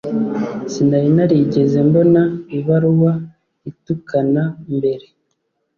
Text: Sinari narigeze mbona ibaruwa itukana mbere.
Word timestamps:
Sinari 0.73 1.09
narigeze 1.15 1.77
mbona 1.87 2.21
ibaruwa 2.57 3.11
itukana 3.69 4.43
mbere. 4.75 5.05